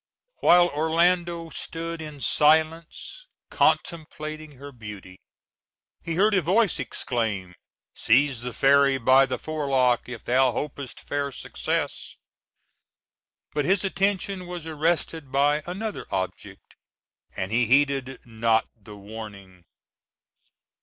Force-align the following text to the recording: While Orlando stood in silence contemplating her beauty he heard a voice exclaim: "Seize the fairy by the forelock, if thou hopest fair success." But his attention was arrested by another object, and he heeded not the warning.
While 0.37 0.67
Orlando 0.69 1.51
stood 1.51 2.01
in 2.01 2.21
silence 2.21 3.27
contemplating 3.51 4.53
her 4.53 4.71
beauty 4.71 5.19
he 6.01 6.15
heard 6.15 6.33
a 6.33 6.41
voice 6.41 6.79
exclaim: 6.79 7.53
"Seize 7.93 8.41
the 8.41 8.51
fairy 8.51 8.97
by 8.97 9.27
the 9.27 9.37
forelock, 9.37 10.09
if 10.09 10.25
thou 10.25 10.53
hopest 10.53 11.01
fair 11.01 11.31
success." 11.31 12.17
But 13.53 13.65
his 13.65 13.83
attention 13.83 14.47
was 14.47 14.65
arrested 14.65 15.31
by 15.31 15.61
another 15.67 16.07
object, 16.09 16.73
and 17.35 17.51
he 17.51 17.67
heeded 17.67 18.21
not 18.25 18.65
the 18.75 18.95
warning. 18.97 19.65